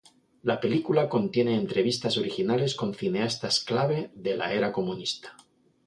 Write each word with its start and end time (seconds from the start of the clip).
La 0.41 0.59
película 0.59 1.07
contiene 1.09 1.53
entrevistas 1.55 2.17
originales 2.17 2.73
con 2.73 2.95
cineastas 2.95 3.63
clave 3.63 4.09
de 4.15 4.35
la 4.35 4.51
era 4.51 4.71
comunista. 4.71 5.37